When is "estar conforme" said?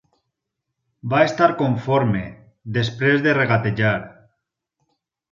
1.25-2.21